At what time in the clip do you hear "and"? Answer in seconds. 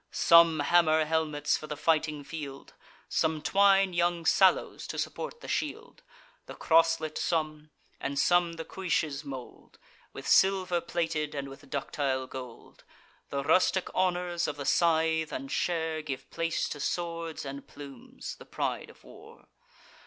7.99-8.17, 11.35-11.47, 15.31-15.51, 17.45-17.67